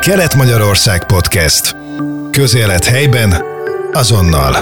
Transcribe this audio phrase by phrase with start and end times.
[0.00, 1.76] Kelet-Magyarország Podcast.
[2.30, 3.34] Közélet helyben,
[3.92, 4.54] azonnal.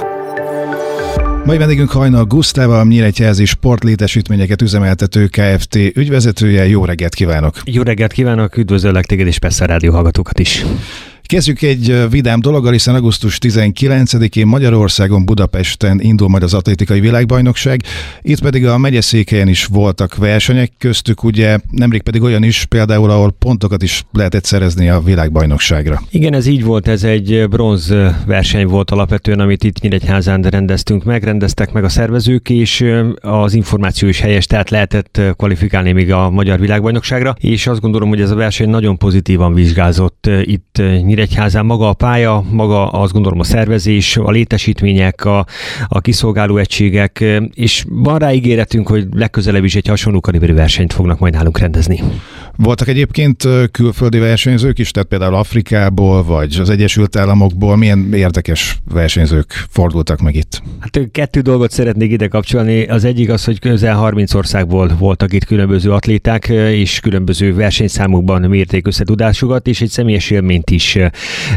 [1.44, 5.74] Mai vendégünk Hajnal Gusztáva, a Nyíregyházi Sportlétesítményeket üzemeltető Kft.
[5.74, 6.66] ügyvezetője.
[6.66, 7.60] Jó reggelt kívánok!
[7.64, 10.64] Jó reggelt kívánok, üdvözöllek téged és persze a rádió hallgatókat is.
[11.28, 17.82] Kezdjük egy vidám dologgal, hiszen augusztus 19-én Magyarországon, Budapesten indul majd az atlétikai világbajnokság.
[18.22, 23.30] Itt pedig a megyeszékhelyen is voltak versenyek, köztük ugye nemrég pedig olyan is, például ahol
[23.38, 26.02] pontokat is lehetett szerezni a világbajnokságra.
[26.10, 27.94] Igen, ez így volt, ez egy bronz
[28.26, 32.84] verseny volt alapvetően, amit itt Nyíregyházán rendeztünk meg, rendeztek meg a szervezők, és
[33.20, 38.20] az információ is helyes, tehát lehetett kvalifikálni még a Magyar Világbajnokságra, és azt gondolom, hogy
[38.20, 40.82] ez a verseny nagyon pozitívan vizsgázott itt
[41.18, 45.46] Nyíregyházán maga a pálya, maga azt gondolom a szervezés, a létesítmények, a,
[45.88, 51.18] a kiszolgáló egységek, és van rá ígéretünk, hogy legközelebb is egy hasonló kaliberű versenyt fognak
[51.18, 52.02] majd nálunk rendezni.
[52.56, 59.64] Voltak egyébként külföldi versenyzők is, tehát például Afrikából, vagy az Egyesült Államokból, milyen érdekes versenyzők
[59.68, 60.62] fordultak meg itt?
[60.78, 62.84] Hát kettő dolgot szeretnék ide kapcsolni.
[62.84, 68.86] Az egyik az, hogy közel 30 országból voltak itt különböző atléták, és különböző versenyszámokban mérték
[68.86, 70.98] összetudásukat, és egy személyes élményt is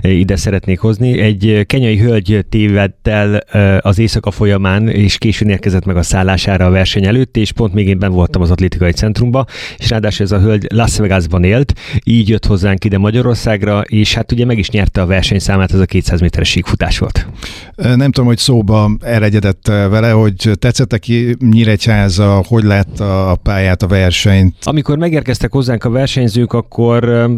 [0.01, 1.19] ide szeretnék hozni.
[1.19, 3.35] Egy kenyai hölgy tévedt el
[3.81, 7.87] az éjszaka folyamán, és későn érkezett meg a szállására a verseny előtt, és pont még
[7.87, 9.45] én ben voltam az atlétikai centrumban,
[9.77, 14.31] és ráadásul ez a hölgy Las Vegasban élt, így jött hozzánk ide Magyarországra, és hát
[14.31, 17.27] ugye meg is nyerte a versenyszámát, ez a 200 méteres síkfutás volt.
[17.75, 23.87] Nem tudom, hogy szóba elegyedett vele, hogy tetszett ki Nyíregyháza, hogy látta a pályát, a
[23.87, 24.55] versenyt?
[24.63, 27.29] Amikor megérkeztek hozzánk a versenyzők, akkor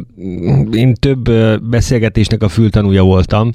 [0.72, 1.32] én több
[2.04, 3.50] beszélgetésnek a fültanúja voltam.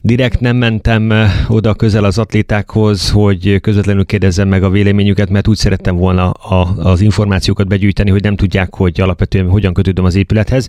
[0.00, 1.12] Direkt nem mentem
[1.48, 6.74] oda közel az atlétákhoz, hogy közvetlenül kérdezzem meg a véleményüket, mert úgy szerettem volna a,
[6.76, 10.68] az információkat begyűjteni, hogy nem tudják, hogy alapvetően hogyan kötődöm az épülethez.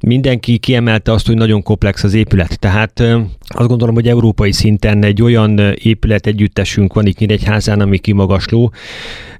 [0.00, 2.58] Mindenki kiemelte azt, hogy nagyon komplex az épület.
[2.58, 3.00] Tehát
[3.48, 8.72] azt gondolom, hogy európai szinten egy olyan épület együttesünk van itt Nyíregyházán, ami kimagasló.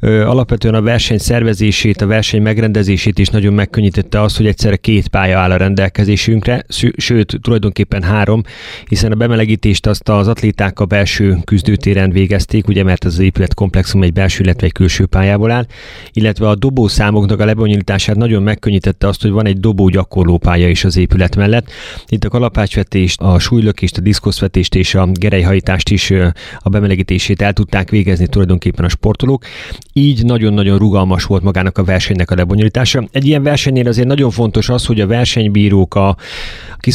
[0.01, 5.39] Alapvetően a verseny szervezését, a verseny megrendezését is nagyon megkönnyítette az, hogy egyszerre két pálya
[5.39, 7.01] áll a rendelkezésünkre, sőt,
[7.41, 8.43] tulajdonképpen három,
[8.87, 14.03] hiszen a bemelegítést azt az atléták a belső küzdőtéren végezték, ugye, mert az épület komplexum
[14.03, 15.67] egy belső, illetve egy külső pályából áll,
[16.13, 20.97] illetve a dobószámoknak a lebonyolítását nagyon megkönnyítette azt, hogy van egy dobó gyakorlópálya is az
[20.97, 21.71] épület mellett.
[22.07, 26.11] Itt a kalapácsvetést, a súlylökést, a diszkoszvetést és a gerejhajtást is
[26.59, 29.45] a bemelegítését el tudták végezni tulajdonképpen a sportolók.
[29.93, 33.05] Így nagyon-nagyon rugalmas volt magának a versenynek a lebonyolítása.
[33.13, 36.17] Egy ilyen versenynél azért nagyon fontos az, hogy a versenybírók, a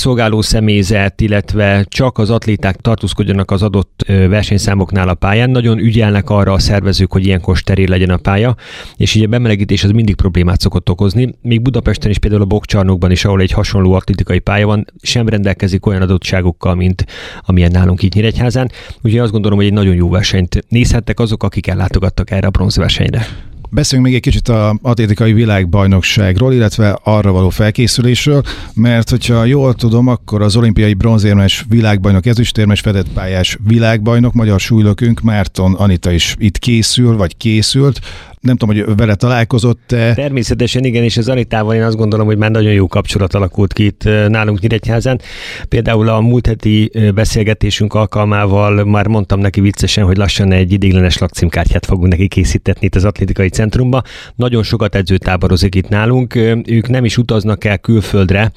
[0.07, 5.49] kiszolgáló személyzet, illetve csak az atléták tartózkodjanak az adott versenyszámoknál a pályán.
[5.49, 8.55] Nagyon ügyelnek arra a szervezők, hogy ilyenkor steril legyen a pálya,
[8.97, 11.33] és így a bemelegítés az mindig problémát szokott okozni.
[11.41, 15.85] Még Budapesten is például a bokcsarnokban is, ahol egy hasonló atlétikai pálya van, sem rendelkezik
[15.85, 17.05] olyan adottságokkal, mint
[17.41, 18.71] amilyen nálunk így Nyíregyházán.
[19.01, 23.27] Úgyhogy azt gondolom, hogy egy nagyon jó versenyt nézhettek azok, akik ellátogattak erre a bronzversenyre.
[23.69, 30.07] Beszéljünk még egy kicsit a atlétikai világbajnokságról, illetve arra való felkészülésről, mert hogyha jól tudom,
[30.07, 36.57] akkor az olimpiai bronzérmes világbajnok, ezüstérmes fedett pályás világbajnok, magyar súlylökünk Márton Anita is itt
[36.57, 37.99] készül, vagy készült
[38.47, 39.83] nem tudom, hogy vele találkozott.
[39.87, 43.85] Természetesen igen, és az Anitával én azt gondolom, hogy már nagyon jó kapcsolat alakult ki
[43.85, 45.21] itt nálunk Nyíregyházán.
[45.69, 51.85] Például a múlt heti beszélgetésünk alkalmával már mondtam neki viccesen, hogy lassan egy idéglenes lakcímkártyát
[51.85, 54.01] fogunk neki készítetni itt az atlétikai centrumba.
[54.35, 56.35] Nagyon sokat edzőtáborozik itt nálunk.
[56.65, 58.51] Ők nem is utaznak el külföldre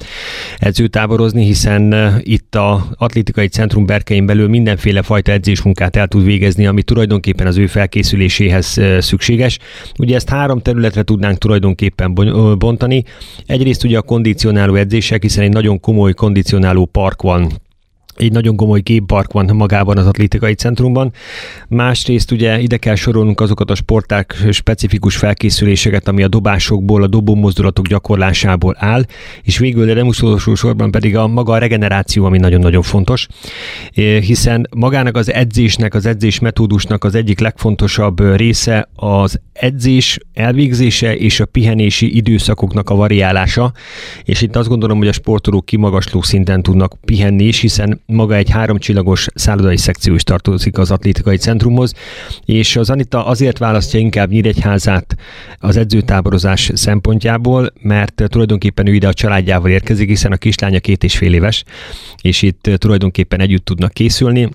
[0.57, 6.83] edzőtáborozni, hiszen itt a atlétikai centrum berkein belül mindenféle fajta edzésmunkát el tud végezni, ami
[6.83, 9.59] tulajdonképpen az ő felkészüléséhez szükséges.
[9.99, 12.13] Ugye ezt három területre tudnánk tulajdonképpen
[12.57, 13.03] bontani.
[13.45, 17.51] Egyrészt ugye a kondicionáló edzések, hiszen egy nagyon komoly kondicionáló park van
[18.21, 21.13] egy nagyon gomoly géppark van magában az atlétikai centrumban.
[21.67, 27.35] Másrészt ugye ide kell sorolnunk azokat a sporták specifikus felkészüléseket, ami a dobásokból, a dobó
[27.35, 29.05] mozdulatok gyakorlásából áll,
[29.43, 33.27] és végül, de nem utolsó sorban pedig a maga a regeneráció, ami nagyon-nagyon fontos,
[34.21, 41.39] hiszen magának az edzésnek, az edzés metódusnak az egyik legfontosabb része az edzés elvégzése és
[41.39, 43.71] a pihenési időszakoknak a variálása,
[44.23, 48.49] és itt azt gondolom, hogy a sportolók kimagasló szinten tudnak pihenni is, hiszen maga egy
[48.49, 51.93] háromcsillagos szállodai szekció is tartozik az atlétikai centrumhoz,
[52.45, 55.15] és az Anita azért választja inkább Nyíregyházát
[55.57, 61.17] az edzőtáborozás szempontjából, mert tulajdonképpen ő ide a családjával érkezik, hiszen a kislánya két és
[61.17, 61.63] fél éves,
[62.21, 64.49] és itt tulajdonképpen együtt tudnak készülni,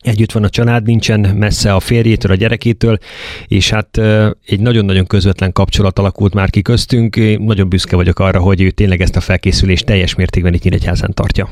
[0.00, 2.98] együtt van a család, nincsen messze a férjétől, a gyerekétől,
[3.46, 4.00] és hát
[4.46, 7.16] egy nagyon-nagyon közvetlen kapcsolat alakult már ki köztünk.
[7.16, 11.14] Én nagyon büszke vagyok arra, hogy ő tényleg ezt a felkészülést teljes mértékben itt Nyíregyházán
[11.14, 11.48] tartja.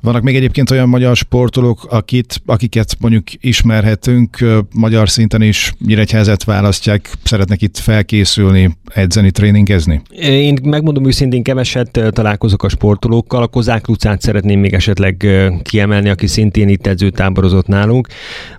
[0.00, 7.10] Vannak még egyébként olyan magyar sportolók, akit, akiket mondjuk ismerhetünk, magyar szinten is Nyíregyházat választják,
[7.22, 10.02] szeretnek itt felkészülni, edzeni, tréningezni?
[10.20, 13.42] Én megmondom őszintén, keveset találkozok a sportolókkal.
[13.42, 15.26] A Kozák Lucát szeretném még esetleg
[15.62, 17.86] kiemelni, aki szintén itt edzőtáborozott nálunk.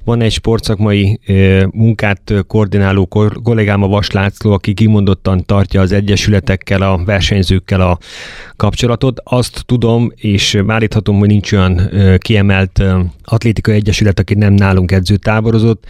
[0.03, 1.19] Van egy sportszakmai
[1.71, 3.05] munkát koordináló
[3.43, 7.97] kollégám, a Vas László, aki kimondottan tartja az egyesületekkel, a versenyzőkkel a
[8.55, 9.21] kapcsolatot.
[9.23, 12.83] Azt tudom, és állíthatom, hogy nincs olyan kiemelt
[13.23, 15.83] atlétikai egyesület, aki nem nálunk edzőtáborozott.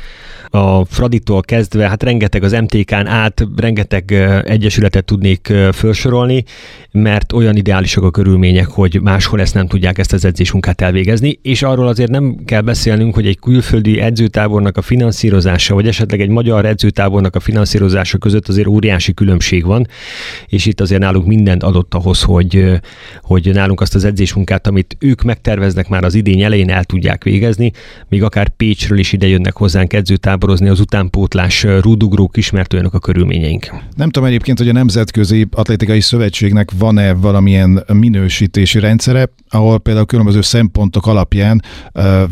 [0.51, 4.11] A Fraditól kezdve, hát rengeteg az MTK-n át, rengeteg
[4.45, 6.43] egyesületet tudnék felsorolni,
[6.91, 11.63] mert olyan ideálisak a körülmények, hogy máshol ezt nem tudják ezt az edzésmunkát elvégezni, és
[11.63, 16.65] arról azért nem kell beszélnünk, hogy egy külföldi edzőtábornak a finanszírozása, vagy esetleg egy magyar
[16.65, 19.87] edzőtábornak a finanszírozása között azért óriási különbség van,
[20.47, 22.79] és itt azért nálunk mindent adott ahhoz, hogy,
[23.21, 27.71] hogy nálunk azt az edzésmunkát, amit ők megterveznek már az idény elején el tudják végezni,
[28.09, 33.73] még akár Pécsről is ide jönnek hozzánk edzőtáborozni az utánpótlás rúdugrók ismertőnek a körülményeink.
[33.95, 40.41] Nem tudom egyébként, hogy a Nemzetközi Atlétikai Szövetségnek van-e valamilyen minősítési rendszere, ahol például különböző
[40.41, 41.61] szempontok alapján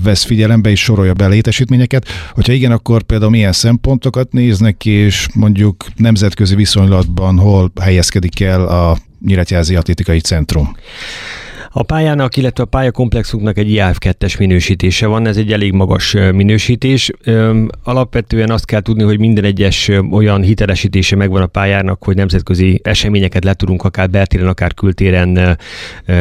[0.04, 2.08] vesz figyelembe és sorolja be létesítményeket.
[2.32, 8.98] Hogyha igen, akkor például milyen szempontokat néznek, és mondjuk nemzetközi viszonylatban hol helyezkedik el a
[9.26, 10.76] Nyíregyházi Atlétikai Centrum?
[11.78, 17.12] A pályának, illetve a pályakomplexunknak egy IAF2-es minősítése van, ez egy elég magas minősítés.
[17.84, 23.44] Alapvetően azt kell tudni, hogy minden egyes olyan hitelesítése megvan a pályának, hogy nemzetközi eseményeket
[23.44, 25.58] le tudunk akár beltéren, akár kültéren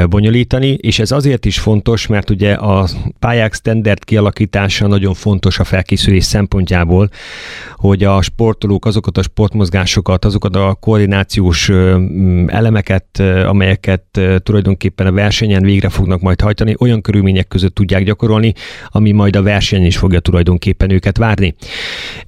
[0.09, 2.89] bonyolítani, és ez azért is fontos, mert ugye a
[3.19, 7.11] pályák standard kialakítása nagyon fontos a felkészülés szempontjából,
[7.77, 11.69] hogy a sportolók azokat a sportmozgásokat, azokat a koordinációs
[12.47, 18.53] elemeket, amelyeket tulajdonképpen a verseny versenyen végre fognak majd hajtani, olyan körülmények között tudják gyakorolni,
[18.89, 21.55] ami majd a verseny is fogja tulajdonképpen őket várni.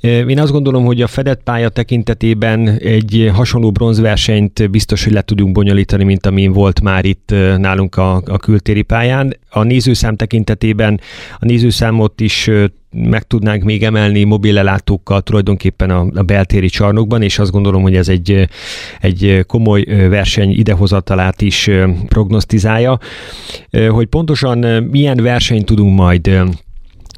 [0.01, 5.53] Én azt gondolom, hogy a fedett pálya tekintetében egy hasonló bronzversenyt biztos, hogy le tudunk
[5.53, 9.37] bonyolítani, mint amin volt már itt nálunk a, a kültéri pályán.
[9.51, 11.01] A nézőszám tekintetében
[11.39, 12.51] a nézőszámot is
[12.91, 18.09] meg tudnánk még emelni mobilelátókkal tulajdonképpen a, a beltéri csarnokban, és azt gondolom, hogy ez
[18.09, 18.49] egy,
[19.01, 21.71] egy komoly verseny idehozatalát is
[22.09, 22.99] prognosztizálja.
[23.89, 24.59] Hogy pontosan
[24.91, 26.31] milyen versenyt tudunk majd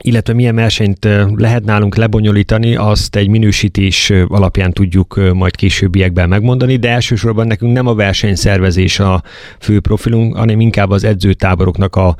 [0.02, 6.90] illetve milyen versenyt lehet nálunk lebonyolítani, azt egy minősítés alapján tudjuk majd későbbiekben megmondani, de
[6.90, 9.22] elsősorban nekünk nem a versenyszervezés a
[9.58, 12.16] fő profilunk, hanem inkább az edzőtáboroknak a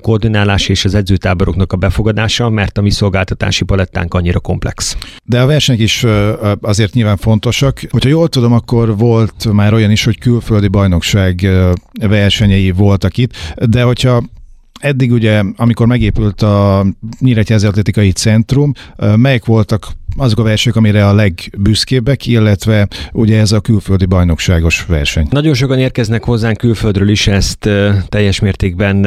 [0.00, 4.96] koordinálás és az edzőtáboroknak a befogadása, mert a mi szolgáltatási palettánk annyira komplex.
[5.24, 6.06] De a versenyek is
[6.60, 7.80] azért nyilván fontosak.
[7.90, 11.48] Hogyha jól tudom, akkor volt már olyan is, hogy külföldi bajnokság
[12.00, 14.22] versenyei voltak itt, de hogyha
[14.78, 16.86] eddig ugye, amikor megépült a
[17.20, 18.72] Nyíregyházi Atlétikai Centrum,
[19.16, 19.88] melyek voltak
[20.20, 25.26] azok a versenyek, amire a legbüszkébbek, illetve ugye ez a külföldi bajnokságos verseny.
[25.30, 27.68] Nagyon sokan érkeznek hozzánk külföldről is, ezt
[28.08, 29.06] teljes mértékben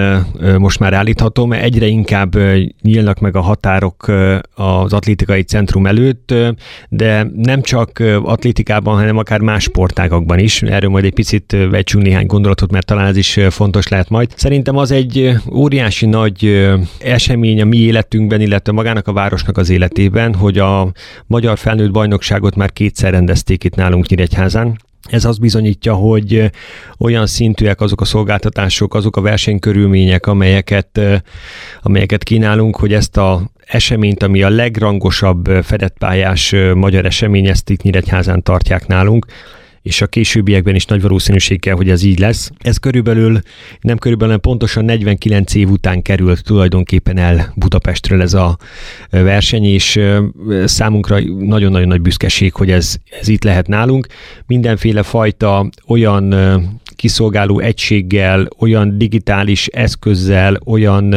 [0.57, 1.51] most már állíthatom.
[1.51, 2.37] Egyre inkább
[2.81, 4.11] nyílnak meg a határok
[4.53, 6.33] az atlétikai centrum előtt,
[6.89, 10.61] de nem csak atlétikában, hanem akár más sportágakban is.
[10.61, 14.33] Erről majd egy picit vegyünk néhány gondolatot, mert talán ez is fontos lehet majd.
[14.35, 16.69] Szerintem az egy óriási nagy
[16.99, 20.91] esemény a mi életünkben, illetve magának a városnak az életében, hogy a
[21.27, 24.79] magyar felnőtt bajnokságot már kétszer rendezték itt nálunk Nyíregyházán.
[25.09, 26.51] Ez azt bizonyítja, hogy
[26.97, 30.99] olyan szintűek azok a szolgáltatások, azok a versenykörülmények, amelyeket,
[31.81, 38.43] amelyeket kínálunk, hogy ezt a eseményt, ami a legrangosabb fedettpályás magyar esemény, ezt itt Nyíregyházán
[38.43, 39.25] tartják nálunk
[39.81, 42.51] és a későbbiekben is nagy valószínűséggel, hogy ez így lesz.
[42.59, 43.39] Ez körülbelül,
[43.81, 48.57] nem körülbelül, pontosan 49 év után került tulajdonképpen el Budapestről ez a
[49.09, 49.99] verseny, és
[50.65, 54.07] számunkra nagyon-nagyon nagy büszkeség, hogy ez, ez itt lehet nálunk.
[54.45, 56.33] Mindenféle fajta olyan
[57.01, 61.15] kiszolgáló egységgel, olyan digitális eszközzel, olyan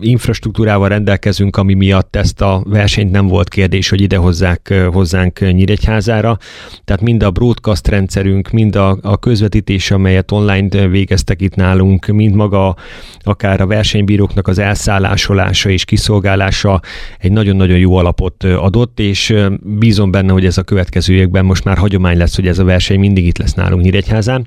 [0.00, 6.38] infrastruktúrával rendelkezünk, ami miatt ezt a versenyt nem volt kérdés, hogy idehozzák hozzánk Nyíregyházára.
[6.84, 12.34] Tehát mind a broadcast rendszerünk, mind a, a közvetítés, amelyet online végeztek itt nálunk, mind
[12.34, 12.76] maga
[13.20, 16.80] akár a versenybíróknak az elszállásolása és kiszolgálása
[17.18, 21.76] egy nagyon-nagyon jó alapot adott, és bízom benne, hogy ez a következő években most már
[21.76, 24.46] hagyomány lesz, hogy ez a verseny mindig itt lesz nálunk Nyíregyházán.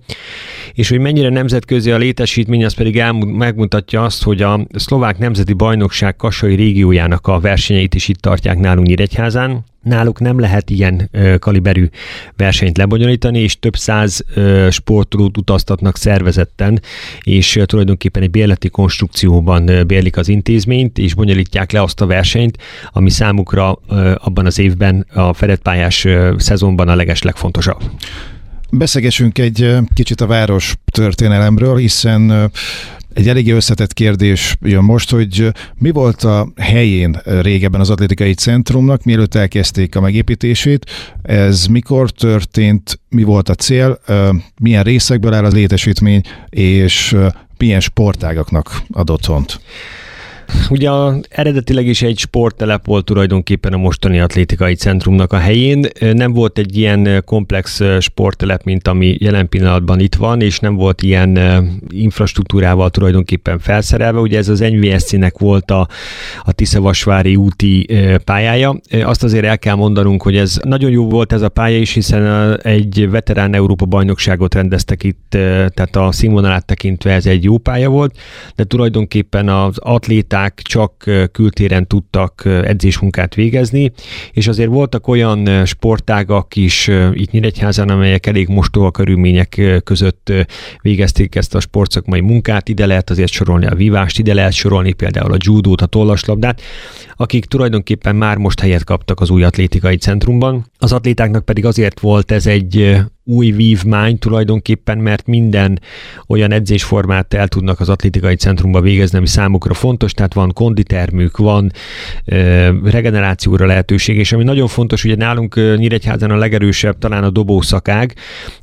[0.73, 5.53] És hogy mennyire nemzetközi a létesítmény, az pedig elmú- megmutatja azt, hogy a szlovák nemzeti
[5.53, 11.37] bajnokság Kassai régiójának a versenyeit is itt tartják nálunk Nyíregyházán, Náluk nem lehet ilyen ö,
[11.37, 11.89] kaliberű
[12.35, 16.81] versenyt lebonyolítani, és több száz ö, sportolót utaztatnak szervezetten,
[17.23, 22.05] és ö, tulajdonképpen egy bérleti konstrukcióban ö, bérlik az intézményt, és bonyolítják le azt a
[22.05, 22.57] versenyt,
[22.91, 27.81] ami számukra ö, abban az évben a fedett pályás ö, szezonban a leges legfontosabb.
[28.71, 32.51] Beszegessünk egy kicsit a város történelemről, hiszen
[33.13, 39.03] egy eléggé összetett kérdés jön most, hogy mi volt a helyén régebben az atlétikai centrumnak,
[39.03, 43.99] mielőtt elkezdték a megépítését, ez mikor történt, mi volt a cél,
[44.59, 47.15] milyen részekből áll az létesítmény, és
[47.57, 49.59] milyen sportágaknak ad otthont?
[50.69, 50.89] Ugye
[51.29, 55.87] eredetileg is egy sporttelep volt tulajdonképpen a mostani atlétikai centrumnak a helyén.
[55.99, 61.01] Nem volt egy ilyen komplex sporttelep, mint ami jelen pillanatban itt van, és nem volt
[61.01, 61.39] ilyen
[61.89, 64.19] infrastruktúrával tulajdonképpen felszerelve.
[64.19, 65.87] Ugye ez az NVSC-nek volt a,
[66.43, 67.87] a Tiszavasvári úti
[68.23, 68.75] pályája.
[69.03, 72.55] Azt azért el kell mondanunk, hogy ez nagyon jó volt ez a pálya is, hiszen
[72.61, 78.17] egy veterán Európa bajnokságot rendeztek itt, tehát a színvonalát tekintve ez egy jó pálya volt,
[78.55, 83.91] de tulajdonképpen az atléták atléták csak kültéren tudtak edzésmunkát végezni,
[84.31, 90.33] és azért voltak olyan sportágak is itt Nyíregyházan, amelyek elég mostoha körülmények között
[90.81, 92.69] végezték ezt a sportszakmai munkát.
[92.69, 96.61] Ide lehet azért sorolni a vívást, ide lehet sorolni például a judót, a tollaslabdát,
[97.15, 100.65] akik tulajdonképpen már most helyet kaptak az új atlétikai centrumban.
[100.77, 102.97] Az atlétáknak pedig azért volt ez egy
[103.31, 105.79] új vívmány tulajdonképpen, mert minden
[106.27, 111.71] olyan edzésformát el tudnak az atlétikai centrumba végezni, ami számukra fontos, tehát van konditermük, van
[112.83, 118.13] regenerációra lehetőség, és ami nagyon fontos, ugye nálunk Nyíregyházan a legerősebb talán a dobószakág,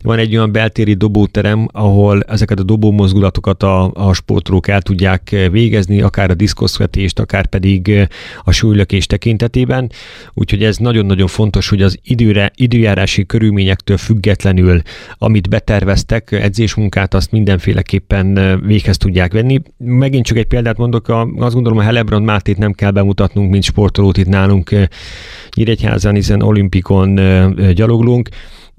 [0.02, 6.00] van egy olyan beltéri dobóterem, ahol ezeket a dobómozgulatokat a, a sportolók el tudják végezni,
[6.00, 8.08] akár a diszkoszvetést, akár pedig
[8.44, 9.90] a súlylökés tekintetében,
[10.34, 14.82] úgyhogy ez nagyon-nagyon fontos, hogy az időre, időjárási körülményektől függetlenül függetlenül,
[15.18, 19.62] amit beterveztek, edzésmunkát, azt mindenféleképpen véghez tudják venni.
[19.76, 24.16] Megint csak egy példát mondok, azt gondolom a Helebrand Mátét nem kell bemutatnunk, mint sportolót
[24.16, 24.70] itt nálunk
[25.54, 27.14] Nyíregyházan, hiszen olimpikon
[27.74, 28.28] gyaloglunk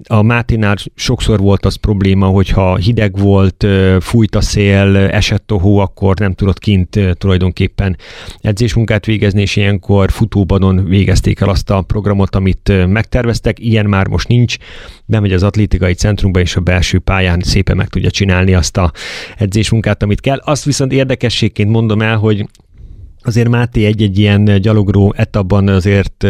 [0.06, 3.66] a Máténál sokszor volt az probléma, hogyha hideg volt,
[4.00, 7.96] fújt a szél, esett a hó, akkor nem tudott kint tulajdonképpen
[8.40, 13.58] edzésmunkát végezni, és ilyenkor futóbadon végezték el azt a programot, amit megterveztek.
[13.58, 14.56] Ilyen már most nincs,
[15.04, 18.92] bemegy az atlétikai centrumba, és a belső pályán szépen meg tudja csinálni azt a
[19.36, 20.38] edzésmunkát, amit kell.
[20.44, 22.46] Azt viszont érdekességként mondom el, hogy
[23.22, 26.26] Azért Máté egy-egy ilyen gyalogró etapban azért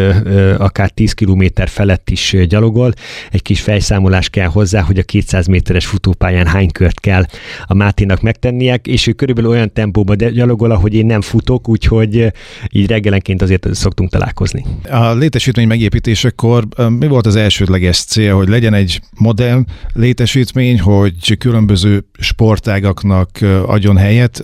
[0.59, 2.93] akár 10 km felett is gyalogol.
[3.31, 7.25] Egy kis fejszámolás kell hozzá, hogy a 200 méteres futópályán hány kört kell
[7.67, 12.33] a Máténak megtennie, és ő körülbelül olyan tempóban gyalogol, ahogy én nem futok, úgyhogy
[12.73, 14.65] így reggelenként azért szoktunk találkozni.
[14.91, 16.67] A létesítmény megépítésekor
[16.99, 23.31] mi volt az elsődleges cél, hogy legyen egy modern létesítmény, hogy különböző sportágaknak
[23.67, 24.43] adjon helyet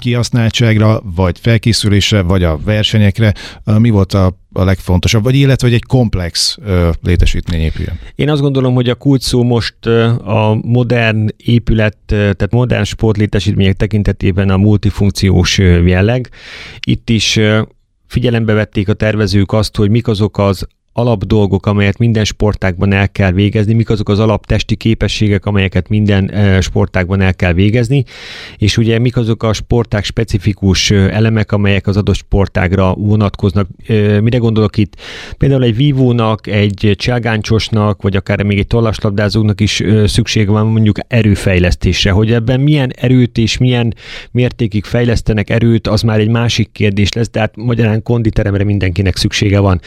[0.00, 5.76] kihasználtságra, vagy felkészülésre, készülésre, vagy a versenyekre, mi volt a a legfontosabb, vagy illetve, hogy
[5.76, 6.58] egy komplex
[7.02, 7.98] létesítmény épüljön?
[8.14, 9.86] Én azt gondolom, hogy a kulcs most
[10.24, 16.30] a modern épület, tehát modern sportlétesítmények tekintetében a multifunkciós jelleg.
[16.80, 17.40] Itt is
[18.06, 23.32] figyelembe vették a tervezők azt, hogy mik azok az alapdolgok, amelyet minden sportákban el kell
[23.32, 28.04] végezni, mik azok az alaptesti képességek, amelyeket minden sportákban el kell végezni,
[28.56, 33.68] és ugye mik azok a sporták specifikus elemek, amelyek az adott sportágra vonatkoznak.
[34.20, 34.96] Mire gondolok itt?
[35.38, 42.10] Például egy vívónak, egy cselgáncsosnak, vagy akár még egy tollaslabdázónak is szükség van mondjuk erőfejlesztésre,
[42.10, 43.94] hogy ebben milyen erőt és milyen
[44.30, 49.80] mértékig fejlesztenek erőt, az már egy másik kérdés lesz, tehát magyarán konditeremre mindenkinek szüksége van.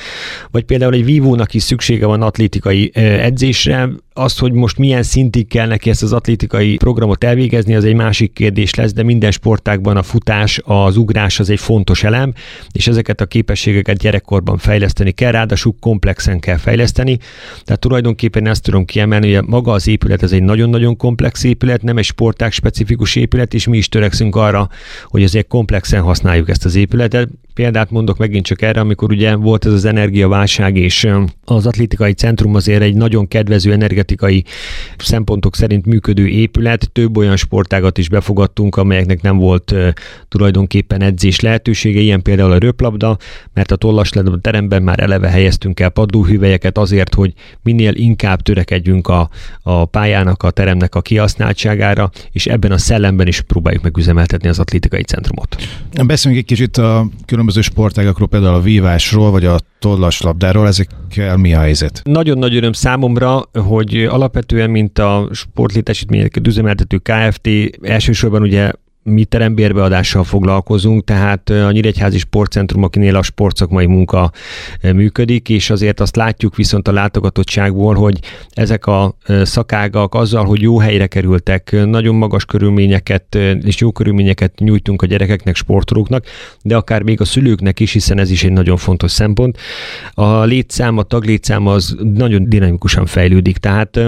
[0.51, 5.67] Vagy például egy vívónak is szüksége van atlétikai edzésre, az, hogy most milyen szintig kell
[5.67, 10.03] neki ezt az atlétikai programot elvégezni, az egy másik kérdés lesz, de minden sportákban a
[10.03, 12.33] futás, az ugrás az egy fontos elem,
[12.71, 17.17] és ezeket a képességeket gyerekkorban fejleszteni kell, ráadásul komplexen kell fejleszteni.
[17.63, 21.97] Tehát tulajdonképpen ezt tudom kiemelni, hogy maga az épület ez egy nagyon-nagyon komplex épület, nem
[21.97, 24.69] egy sporták specifikus épület, és mi is törekszünk arra,
[25.05, 27.29] hogy azért komplexen használjuk ezt az épületet.
[27.53, 31.07] Példát mondok megint csak erre, amikor ugye volt ez az energiaválság, és
[31.45, 34.43] az atlétikai centrum azért egy nagyon kedvező energetikai energetikai
[34.97, 36.89] szempontok szerint működő épület.
[36.91, 39.75] Több olyan sportágat is befogadtunk, amelyeknek nem volt
[40.27, 43.17] tulajdonképpen edzés lehetősége, ilyen például a röplabda,
[43.53, 49.29] mert a tollasledba teremben már eleve helyeztünk el padlóhüvelyeket azért, hogy minél inkább törekedjünk a,
[49.61, 55.03] a pályának, a teremnek a kihasználtságára, és ebben a szellemben is próbáljuk megüzemeltetni az atlétikai
[55.03, 55.55] centrumot.
[56.05, 61.59] Beszéljünk egy kicsit a különböző sportágakról, például a vívásról, vagy a tollaslabdáról, ezekkel mi a
[61.59, 62.01] helyzet?
[62.03, 67.49] Nagyon nagy öröm számomra, hogy alapvetően, mint a sportlétesítményeket üzemeltető KFT,
[67.81, 68.71] elsősorban ugye
[69.09, 74.31] mi terembérbeadással foglalkozunk, tehát a Nyíregyházi Sportcentrum, akinél a sportszakmai munka
[74.81, 80.79] működik, és azért azt látjuk viszont a látogatottságból, hogy ezek a szakágak azzal, hogy jó
[80.79, 86.25] helyre kerültek, nagyon magas körülményeket és jó körülményeket nyújtunk a gyerekeknek, sportolóknak,
[86.61, 89.57] de akár még a szülőknek is, hiszen ez is egy nagyon fontos szempont.
[90.13, 93.99] A létszám, a taglétszám az nagyon dinamikusan fejlődik, tehát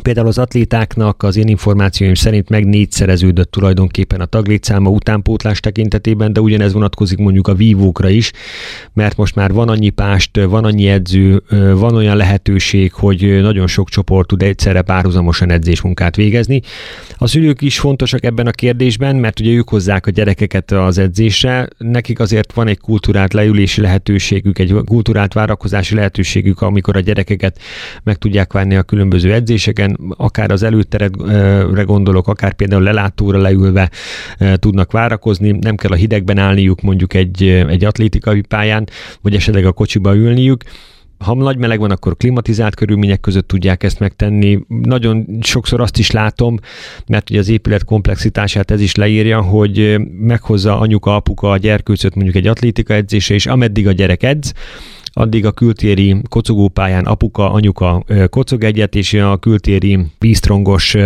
[0.00, 6.40] Például az atlétáknak az én információim szerint meg négyszereződött tulajdonképpen a taglétszáma utánpótlás tekintetében, de
[6.40, 8.30] ugyanez vonatkozik mondjuk a vívókra is,
[8.92, 11.42] mert most már van annyi pást, van annyi edző,
[11.74, 16.60] van olyan lehetőség, hogy nagyon sok csoport tud egyszerre párhuzamosan edzésmunkát végezni.
[17.16, 21.68] A szülők is fontosak ebben a kérdésben, mert ugye ők hozzák a gyerekeket az edzésre,
[21.78, 27.58] nekik azért van egy kultúrált leülési lehetőségük, egy kultúrált várakozási lehetőségük, amikor a gyerekeket
[28.02, 33.90] meg tudják várni a különböző edzéseket, helyeken, akár az előteredre gondolok, akár például lelátóra leülve
[34.54, 38.86] tudnak várakozni, nem kell a hidegben állniuk mondjuk egy, egy atlétikai pályán,
[39.20, 40.62] vagy esetleg a kocsiba ülniük,
[41.18, 44.58] ha nagy meleg van, akkor klimatizált körülmények között tudják ezt megtenni.
[44.68, 46.58] Nagyon sokszor azt is látom,
[47.06, 52.36] mert ugye az épület komplexitását ez is leírja, hogy meghozza anyuka, apuka a gyerkőcöt mondjuk
[52.36, 54.52] egy atlétika edzése, és ameddig a gyerek edz,
[55.12, 60.96] addig a kültéri kocogópályán apuka, anyuka kocog egyet, és a kültéri víztrongos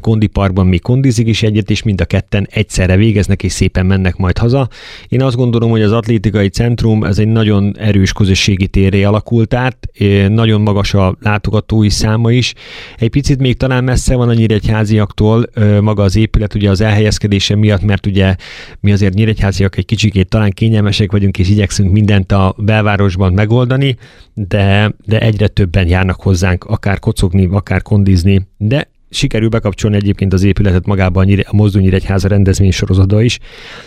[0.00, 4.38] kondiparkban még kondizik is egyet, és mind a ketten egyszerre végeznek, és szépen mennek majd
[4.38, 4.68] haza.
[5.08, 9.88] Én azt gondolom, hogy az atlétikai centrum ez egy nagyon erős közösségi térré alakult át,
[10.28, 12.54] nagyon magas a látogatói száma is.
[12.98, 15.46] Egy picit még talán messze van a nyíregyháziaktól
[15.80, 18.36] maga az épület, ugye az elhelyezkedése miatt, mert ugye
[18.80, 23.96] mi azért nyíregyháziak egy kicsikét talán kényelmesek vagyunk, és igyekszünk mindent a belvárosban városban megoldani,
[24.34, 30.42] de, de egyre többen járnak hozzánk, akár kocogni, akár kondizni, de sikerül bekapcsolni egyébként az
[30.42, 33.38] épületet magába a, Mozdonyíregyháza rendezvény sorozata is.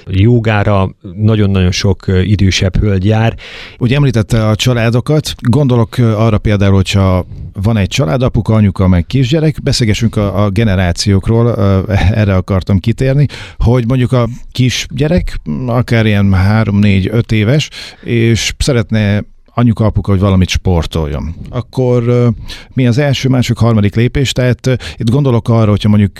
[0.06, 3.36] Jogára nagyon-nagyon sok idősebb hölgy jár.
[3.80, 7.26] Ugye említette a családokat, gondolok arra például, hogyha
[7.62, 11.56] van egy családapuka, anyuka, meg kisgyerek, beszélgessünk a, a generációkról,
[12.22, 13.26] erre akartam kitérni,
[13.58, 17.70] hogy mondjuk a kisgyerek, akár ilyen 3-4-5 éves,
[18.04, 19.24] és szeretne
[19.58, 21.36] anyuka, apuka, hogy valamit sportoljon.
[21.50, 22.32] Akkor
[22.74, 24.32] mi az első, másik, harmadik lépés?
[24.32, 26.12] Tehát itt gondolok arra, hogyha mondjuk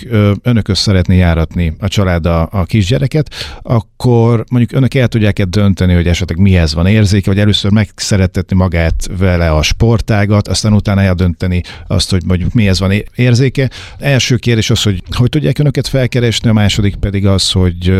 [0.42, 6.06] önök szeretné járatni a család a, a kisgyereket, akkor mondjuk önök el tudják-e dönteni, hogy
[6.06, 12.10] esetleg mihez van érzéke, vagy először megszerettetni magát vele a sportágat, aztán utána eldönteni azt,
[12.10, 13.70] hogy mondjuk mihez van érzéke.
[13.98, 17.92] Első kérdés az, hogy hogy tudják önöket felkeresni, a második pedig az, hogy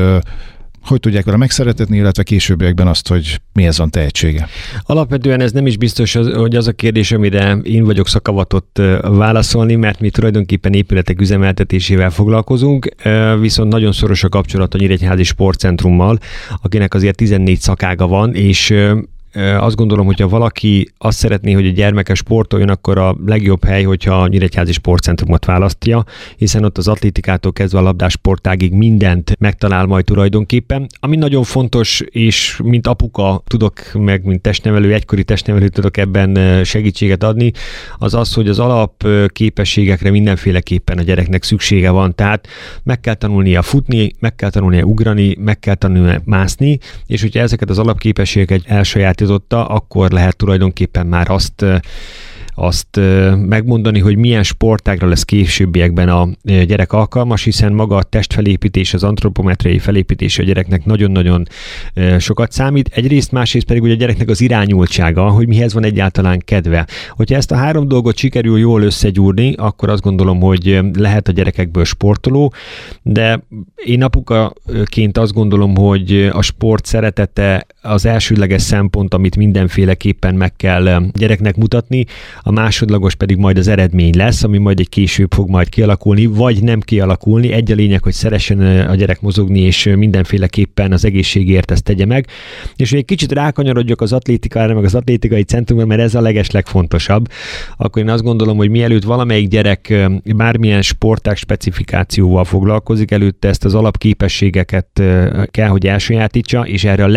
[0.87, 4.49] hogy tudják vele megszeretetni, illetve későbbiekben azt, hogy mihez van tehetsége?
[4.83, 10.01] Alapvetően ez nem is biztos, hogy az a kérdés, amire én vagyok szakavatott válaszolni, mert
[10.01, 12.89] mi tulajdonképpen épületek üzemeltetésével foglalkozunk,
[13.41, 16.19] viszont nagyon szoros a kapcsolat a Nyíregyházi Sportcentrummal,
[16.63, 18.75] akinek azért 14 szakága van, és
[19.59, 24.23] azt gondolom, hogyha valaki azt szeretné, hogy a gyermeke sportoljon, akkor a legjobb hely, hogyha
[24.23, 26.05] a Nyíregyházi Sportcentrumot választja,
[26.37, 30.87] hiszen ott az atlétikától kezdve a labdásportágig mindent megtalál majd tulajdonképpen.
[31.01, 37.23] Ami nagyon fontos, és mint apuka tudok, meg mint testnevelő, egykori testnevelő tudok ebben segítséget
[37.23, 37.53] adni,
[37.99, 42.15] az az, hogy az alap képességekre mindenféleképpen a gyereknek szüksége van.
[42.15, 42.47] Tehát
[42.83, 47.71] meg kell tanulnia futni, meg kell tanulnia ugrani, meg kell tanulnia mászni, és hogyha ezeket
[47.71, 51.65] az alapképességeket elsajátítja változotta, akkor lehet tulajdonképpen már azt
[52.59, 53.01] azt
[53.47, 59.79] megmondani, hogy milyen sportágra lesz későbbiekben a gyerek alkalmas, hiszen maga a testfelépítés, az antropometriai
[59.79, 61.47] felépítés a gyereknek nagyon-nagyon
[62.19, 62.91] sokat számít.
[62.95, 66.87] Egyrészt, másrészt pedig ugye a gyereknek az irányultsága, hogy mihez van egyáltalán kedve.
[67.11, 71.85] Hogyha ezt a három dolgot sikerül jól összegyúrni, akkor azt gondolom, hogy lehet a gyerekekből
[71.85, 72.53] sportoló,
[73.03, 73.41] de
[73.85, 81.11] én apukaként azt gondolom, hogy a sport szeretete az elsődleges szempont, amit mindenféleképpen meg kell
[81.13, 82.05] gyereknek mutatni,
[82.41, 86.63] a másodlagos pedig majd az eredmény lesz, ami majd egy később fog majd kialakulni, vagy
[86.63, 87.53] nem kialakulni.
[87.53, 92.27] Egy a lényeg, hogy szeressen a gyerek mozogni, és mindenféleképpen az egészségért ezt tegye meg.
[92.77, 96.51] És hogy egy kicsit rákanyarodjak az atlétikára, meg az atlétikai centrumra, mert ez a leges
[96.51, 97.29] legfontosabb,
[97.77, 103.75] akkor én azt gondolom, hogy mielőtt valamelyik gyerek bármilyen sporták specifikációval foglalkozik, előtte ezt az
[103.75, 105.03] alapképességeket
[105.51, 107.09] kell, hogy elsajátítsa, és erre a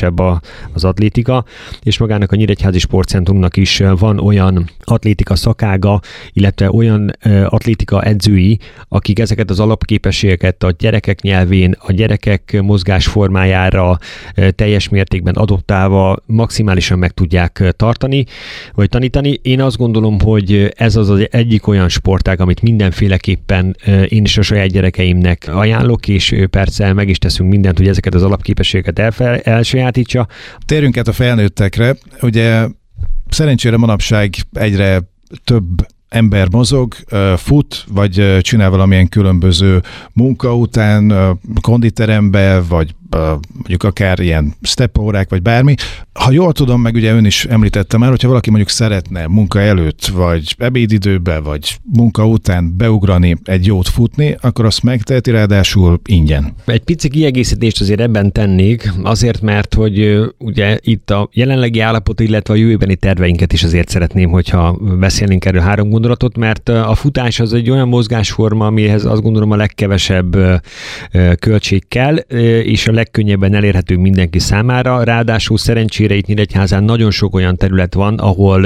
[0.00, 0.40] legtökéletesebb a,
[0.72, 1.44] az atlétika,
[1.82, 6.00] és magának a Nyíregyházi Sportcentrumnak is van olyan atlétika szakága,
[6.32, 7.10] illetve olyan
[7.46, 13.98] atlétika edzői, akik ezeket az alapképességeket a gyerekek nyelvén, a gyerekek mozgásformájára
[14.54, 18.24] teljes mértékben adoptálva maximálisan meg tudják tartani,
[18.74, 19.38] vagy tanítani.
[19.42, 23.76] Én azt gondolom, hogy ez az az egyik olyan sportág, amit mindenféleképpen
[24.08, 28.22] én is a saját gyerekeimnek ajánlok, és persze meg is teszünk mindent, hogy ezeket az
[28.22, 29.36] alapképességeket elfel,
[29.82, 30.26] elsajátítsa.
[30.66, 31.96] Térjünk át a felnőttekre.
[32.20, 32.66] Ugye
[33.28, 35.00] szerencsére manapság egyre
[35.44, 36.94] több ember mozog,
[37.36, 41.12] fut, vagy csinál valamilyen különböző munka után
[41.60, 42.94] konditerembe, vagy
[43.54, 45.74] mondjuk akár ilyen step órák, vagy bármi.
[46.12, 50.06] Ha jól tudom, meg ugye ön is említette már, hogyha valaki mondjuk szeretne munka előtt,
[50.06, 56.54] vagy ebédidőben, vagy munka után beugrani egy jót futni, akkor azt megteheti ráadásul ingyen.
[56.66, 62.54] Egy pici kiegészítést azért ebben tennék, azért, mert hogy ugye itt a jelenlegi állapot, illetve
[62.54, 67.52] a jövőbeni terveinket is azért szeretném, hogyha beszélnénk erről három gondolatot, mert a futás az
[67.52, 70.36] egy olyan mozgásforma, amihez azt gondolom a legkevesebb
[71.38, 72.16] költség kell,
[72.62, 75.02] és a legkönnyebben elérhető mindenki számára.
[75.02, 78.64] Ráadásul szerencsére itt Nyíregyházán nagyon sok olyan terület van, ahol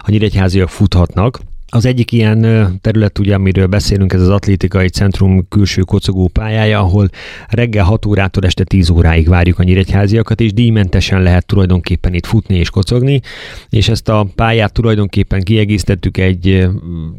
[0.00, 2.40] a nyíregyháziak futhatnak, az egyik ilyen
[2.80, 7.08] terület, ugye, amiről beszélünk, ez az atlétikai centrum külső kocogó pályája, ahol
[7.48, 12.56] reggel 6 órától este 10 óráig várjuk a nyíregyháziakat, és díjmentesen lehet tulajdonképpen itt futni
[12.56, 13.20] és kocogni,
[13.68, 16.68] és ezt a pályát tulajdonképpen kiegészítettük egy,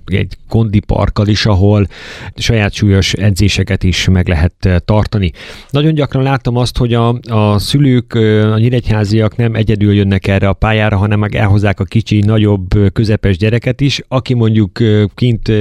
[0.05, 1.87] egy kondi parkkal is, ahol
[2.35, 5.31] saját súlyos edzéseket is meg lehet tartani.
[5.69, 8.13] Nagyon gyakran látom azt, hogy a, a szülők,
[8.53, 13.37] a nyíregyháziak nem egyedül jönnek erre a pályára, hanem meg elhozzák a kicsi, nagyobb, közepes
[13.37, 14.79] gyereket is, aki mondjuk
[15.15, 15.51] kint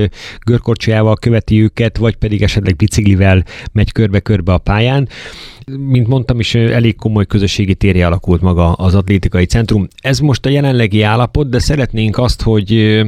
[0.45, 5.09] görkorcsolyával követi őket, vagy pedig esetleg biciklivel megy körbe-körbe a pályán.
[5.67, 9.89] Mint mondtam is, elég komoly közösségi térje alakult maga az atlétikai centrum.
[10.01, 13.01] Ez most a jelenlegi állapot, de szeretnénk azt, hogy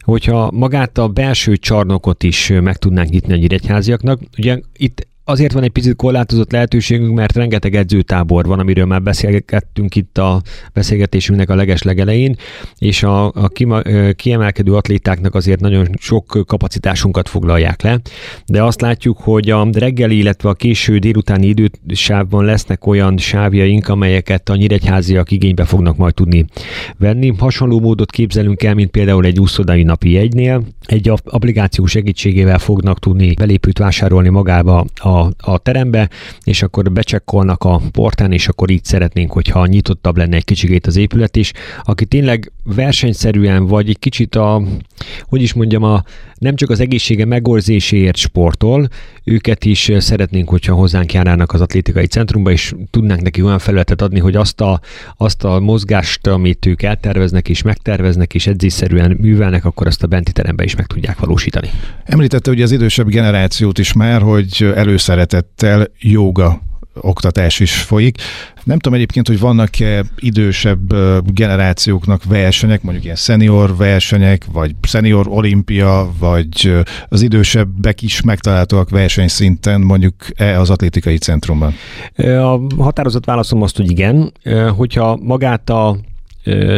[0.00, 4.20] hogyha magát a belső csarnokot is meg tudnánk nyitni a nyíregyháziaknak.
[4.38, 9.94] Ugye itt azért van egy picit korlátozott lehetőségünk, mert rengeteg edzőtábor van, amiről már beszélgettünk
[9.94, 12.36] itt a beszélgetésünknek a leges legelején,
[12.78, 13.48] és a, a
[14.16, 18.00] kiemelkedő atlétáknak azért nagyon sok kapacitásunkat foglalják le,
[18.46, 24.48] de azt látjuk, hogy a reggeli, illetve a késő délutáni idősávban lesznek olyan sávjaink, amelyeket
[24.48, 26.44] a nyíregyháziak igénybe fognak majd tudni
[26.98, 27.32] venni.
[27.38, 30.62] Hasonló módot képzelünk el, mint például egy úszodai napi egynél.
[30.84, 36.08] Egy applikáció segítségével fognak tudni belépőt vásárolni magába a a, terembe,
[36.44, 40.96] és akkor becsekkolnak a portán, és akkor így szeretnénk, hogyha nyitottabb lenne egy kicsikét az
[40.96, 41.52] épület is.
[41.82, 44.62] Aki tényleg versenyszerűen, vagy egy kicsit a,
[45.22, 46.02] hogy is mondjam, a,
[46.38, 48.88] nem csak az egészsége megorzéséért sportol,
[49.24, 54.18] őket is szeretnénk, hogyha hozzánk járnának az atlétikai centrumba, és tudnánk neki olyan felületet adni,
[54.18, 54.80] hogy azt a,
[55.16, 60.32] azt a mozgást, amit ők elterveznek és megterveznek, és edzésszerűen művelnek, akkor azt a benti
[60.32, 61.70] terembe is meg tudják valósítani.
[62.04, 64.72] Említette ugye az idősebb generációt is már, hogy
[65.08, 66.60] előszeretettel joga
[67.00, 68.18] oktatás is folyik.
[68.64, 76.10] Nem tudom egyébként, hogy vannak-e idősebb generációknak versenyek, mondjuk ilyen senior versenyek, vagy senior olimpia,
[76.18, 81.74] vagy az idősebbek is megtalálhatóak versenyszinten, mondjuk e az atlétikai centrumban?
[82.16, 84.32] A határozott válaszom azt, hogy igen.
[84.76, 85.96] Hogyha magát a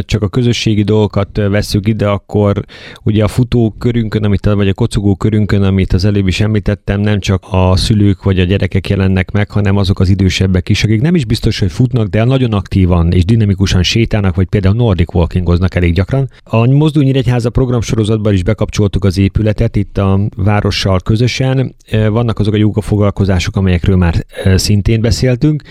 [0.00, 2.64] csak a közösségi dolgokat veszük ide, akkor
[3.02, 7.20] ugye a futó körünkön, amit, vagy a kocogó körünkön, amit az előbb is említettem, nem
[7.20, 11.14] csak a szülők vagy a gyerekek jelennek meg, hanem azok az idősebbek is, akik nem
[11.14, 15.94] is biztos, hogy futnak, de nagyon aktívan és dinamikusan sétálnak, vagy például Nordic walkingoznak elég
[15.94, 16.30] gyakran.
[16.44, 21.74] A Mozdul Nyíregyháza programsorozatban is bekapcsoltuk az épületet itt a várossal közösen.
[21.90, 25.62] Vannak azok a jogafoglalkozások, amelyekről már szintén beszéltünk,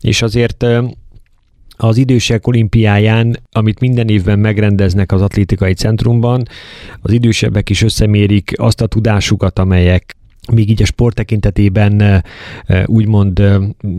[0.00, 0.66] és azért
[1.76, 6.42] az idősek olimpiáján, amit minden évben megrendeznek az atlétikai centrumban,
[7.00, 10.15] az idősebbek is összemérik azt a tudásukat, amelyek
[10.52, 12.24] még így a sport tekintetében
[12.84, 13.42] úgymond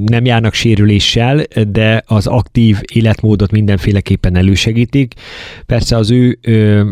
[0.05, 5.13] nem járnak sérüléssel, de az aktív életmódot mindenféleképpen elősegítik.
[5.65, 6.39] Persze az ő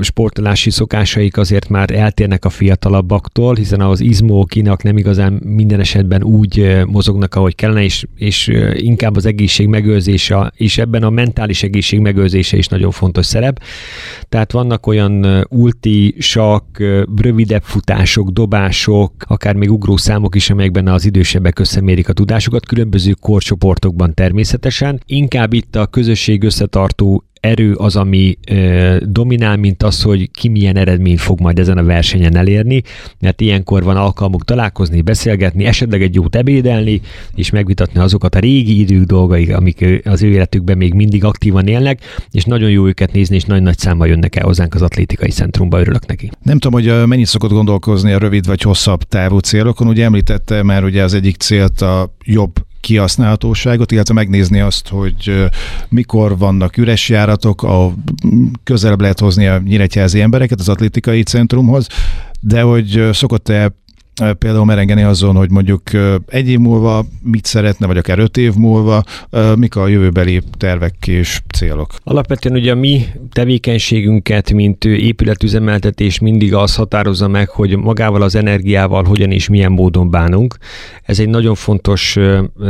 [0.02, 6.84] sportolási szokásaik azért már eltérnek a fiatalabbaktól, hiszen az izmókinak nem igazán minden esetben úgy
[6.86, 12.58] mozognak, ahogy kellene, és, és inkább az egészség megőrzése, és ebben a mentális egészség megőrzése
[12.58, 13.62] is nagyon fontos szerep.
[14.30, 16.84] Tehát vannak olyan ulti, sak,
[17.22, 23.12] rövidebb futások, dobások, akár még ugró számok is, amelyekben az idősebbek összemérik a tudásukat, különböző
[23.12, 25.02] korcsoportokban természetesen.
[25.06, 30.78] Inkább itt a közösség összetartó erő az, ami ö, dominál, mint az, hogy ki milyen
[30.78, 32.82] eredményt fog majd ezen a versenyen elérni,
[33.20, 37.02] mert ilyenkor van alkalmuk találkozni, beszélgetni, esetleg egy jót ebédelni,
[37.36, 42.00] és megvitatni azokat a régi idők dolgai, amik az ő életükben még mindig aktívan élnek,
[42.32, 46.06] és nagyon jó őket nézni, és nagy-nagy számmal jönnek el hozzánk az atlétikai centrumba, örülök
[46.06, 46.32] neki.
[46.44, 50.84] Nem tudom, hogy mennyit szokott gondolkozni a rövid vagy hosszabb távú célokon, ugye említette már
[50.84, 52.54] ugye az egyik célt a jobb
[52.86, 55.48] kihasználhatóságot, illetve megnézni azt, hogy
[55.90, 57.94] mikor vannak üres járatok, a
[58.64, 61.88] közelebb lehet hozni a nyíregyházi embereket az atlétikai centrumhoz,
[62.40, 63.72] de hogy szokott-e
[64.40, 65.82] például merengeni azon, hogy mondjuk
[66.28, 69.04] egy év múlva mit szeretne, vagy akár öt év múlva,
[69.56, 71.94] mik a jövőbeli tervek és célok?
[72.04, 79.04] Alapvetően ugye a mi tevékenységünket, mint épületüzemeltetés mindig az határozza meg, hogy magával az energiával
[79.04, 80.58] hogyan és milyen módon bánunk.
[81.04, 82.18] Ez egy nagyon fontos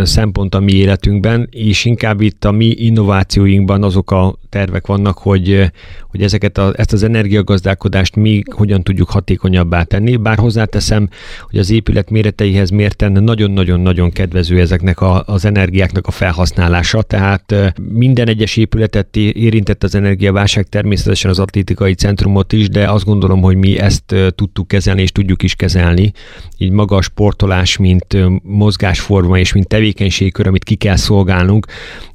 [0.03, 5.71] szempont a mi életünkben, és inkább itt a mi innovációinkban azok a tervek vannak, hogy,
[6.09, 10.15] hogy ezeket a, ezt az energiagazdálkodást mi hogyan tudjuk hatékonyabbá tenni.
[10.15, 11.09] Bár hozzáteszem,
[11.49, 18.27] hogy az épület méreteihez mérten nagyon-nagyon-nagyon kedvező ezeknek a, az energiáknak a felhasználása, tehát minden
[18.27, 23.79] egyes épületet érintett az energiaválság, természetesen az atlétikai centrumot is, de azt gondolom, hogy mi
[23.79, 26.11] ezt tudtuk kezelni és tudjuk is kezelni.
[26.57, 31.65] Így maga a sportolás, mint mozgásforma és mint tevékenységkör, amit ki kell szolgálnunk,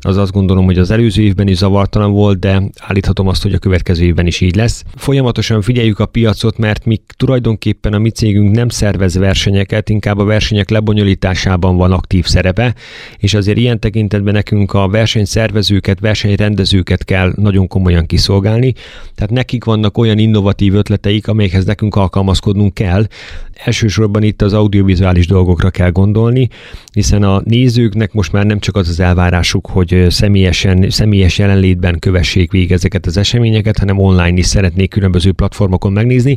[0.01, 3.59] az azt gondolom, hogy az előző évben is zavartalan volt, de állíthatom azt, hogy a
[3.59, 4.85] következő évben is így lesz.
[4.95, 10.25] Folyamatosan figyeljük a piacot, mert mi tulajdonképpen a mi cégünk nem szervez versenyeket, inkább a
[10.25, 12.75] versenyek lebonyolításában van aktív szerepe,
[13.19, 18.73] és azért ilyen tekintetben nekünk a versenyszervezőket, versenyrendezőket kell nagyon komolyan kiszolgálni,
[19.15, 23.07] tehát nekik vannak olyan innovatív ötleteik, amelyekhez nekünk alkalmazkodnunk kell,
[23.65, 26.49] elsősorban itt az audiovizuális dolgokra kell gondolni,
[26.93, 32.53] hiszen a nézőknek most már nem csak az az elvárásuk, hogy személyesen, személyes jelenlétben kövessék
[32.53, 36.37] végig ezeket az eseményeket, hanem online is szeretnék különböző platformokon megnézni.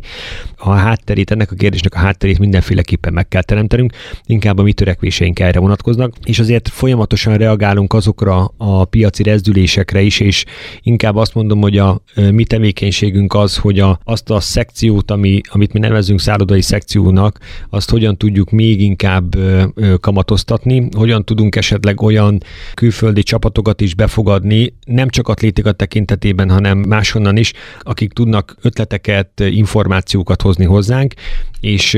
[0.58, 3.94] A hátterét, ennek a kérdésnek a hátterét mindenféleképpen meg kell teremtenünk,
[4.26, 10.20] inkább a mi törekvéseink erre vonatkoznak, és azért folyamatosan reagálunk azokra a piaci rezdülésekre is,
[10.20, 10.46] és
[10.82, 15.74] inkább azt mondom, hogy a mi tevékenységünk az, hogy a, azt a szekciót, ami, amit
[15.74, 19.36] mi nevezünk szállodai szekció szekciónak, azt hogyan tudjuk még inkább
[20.00, 22.42] kamatoztatni, hogyan tudunk esetleg olyan
[22.74, 30.42] külföldi csapatokat is befogadni, nem csak atlétika tekintetében, hanem máshonnan is, akik tudnak ötleteket, információkat
[30.42, 31.14] hozni hozzánk,
[31.60, 31.98] és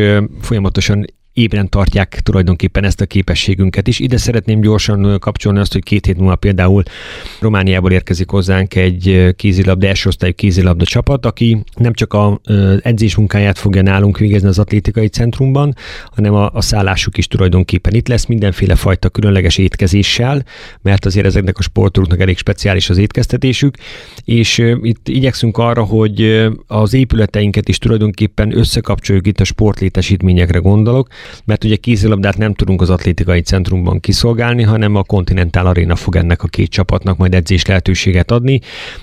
[0.56, 4.00] folyamatosan ébren tartják tulajdonképpen ezt a képességünket is.
[4.00, 6.84] Ide szeretném gyorsan kapcsolni azt, hogy két hét múlva például
[7.40, 12.40] Romániából érkezik hozzánk egy kézilabda, első osztályú kézilabda csapat, aki nem csak a
[12.82, 15.76] edzés munkáját fogja nálunk végezni az atlétikai centrumban,
[16.16, 20.46] hanem a, a szállásuk is tulajdonképpen itt lesz mindenféle fajta különleges étkezéssel,
[20.82, 23.78] mert azért ezeknek a sportolóknak elég speciális az étkeztetésük,
[24.26, 31.08] és itt igyekszünk arra, hogy az épületeinket is tulajdonképpen összekapcsoljuk itt a sportlétesítményekre gondolok,
[31.46, 36.44] mert ugye kézilabdát nem tudunk az atlétikai centrumban kiszolgálni, hanem a Continental Arena fog ennek
[36.44, 38.62] a két csapatnak majd edzés lehetőséget adni.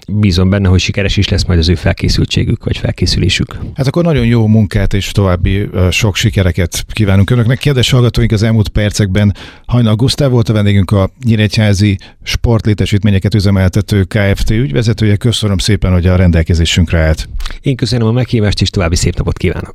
[0.08, 3.58] Bízom benne, hogy sikeres is lesz majd az ő felkészültségük vagy felkészülésük.
[3.74, 7.58] Hát akkor nagyon jó munkát és további sok sikereket kívánunk Önöknek.
[7.58, 9.34] Kedves hallgatóink, az elmúlt percekben
[9.66, 15.16] Hajnal Gusztáv volt a vendégünk a Nyíregyházi sportlétesítményeket üzemeltető KFT ügyvezetője.
[15.16, 17.28] Köszönöm szépen, hogy a rendelkezésünkre állt.
[17.60, 19.74] Én köszönöm a meghívást, és további szép napot kívánok.